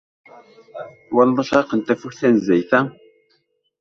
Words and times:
Twalaḍ 1.07 1.37
acraq 1.43 1.71
n 1.75 1.79
tafukt 1.81 2.17
tanezzayt-a? 2.19 2.81